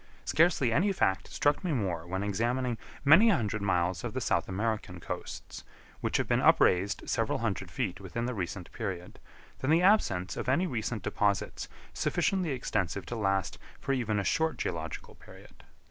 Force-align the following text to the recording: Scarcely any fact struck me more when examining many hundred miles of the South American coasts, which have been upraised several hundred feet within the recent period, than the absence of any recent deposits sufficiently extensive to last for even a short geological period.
Scarcely 0.25 0.73
any 0.73 0.91
fact 0.93 1.27
struck 1.27 1.63
me 1.63 1.73
more 1.73 2.07
when 2.07 2.23
examining 2.23 2.79
many 3.05 3.29
hundred 3.29 3.61
miles 3.61 4.03
of 4.03 4.15
the 4.15 4.19
South 4.19 4.49
American 4.49 4.99
coasts, 4.99 5.63
which 5.99 6.17
have 6.17 6.27
been 6.27 6.41
upraised 6.41 7.07
several 7.07 7.37
hundred 7.37 7.69
feet 7.69 8.01
within 8.01 8.25
the 8.25 8.33
recent 8.33 8.71
period, 8.71 9.19
than 9.59 9.69
the 9.69 9.83
absence 9.83 10.35
of 10.35 10.49
any 10.49 10.65
recent 10.65 11.03
deposits 11.03 11.67
sufficiently 11.93 12.49
extensive 12.49 13.05
to 13.05 13.15
last 13.15 13.59
for 13.79 13.93
even 13.93 14.17
a 14.17 14.23
short 14.23 14.57
geological 14.57 15.13
period. 15.13 15.63